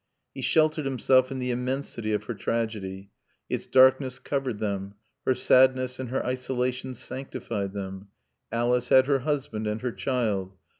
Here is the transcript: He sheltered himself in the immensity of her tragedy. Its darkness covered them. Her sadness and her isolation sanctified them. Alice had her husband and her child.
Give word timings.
He 0.33 0.41
sheltered 0.41 0.85
himself 0.85 1.31
in 1.31 1.37
the 1.37 1.51
immensity 1.51 2.11
of 2.11 2.23
her 2.23 2.33
tragedy. 2.33 3.11
Its 3.51 3.67
darkness 3.67 4.17
covered 4.17 4.57
them. 4.57 4.95
Her 5.27 5.35
sadness 5.35 5.99
and 5.99 6.09
her 6.09 6.25
isolation 6.25 6.95
sanctified 6.95 7.73
them. 7.73 8.07
Alice 8.51 8.89
had 8.89 9.05
her 9.05 9.19
husband 9.19 9.67
and 9.67 9.79
her 9.81 9.91
child. 9.91 10.57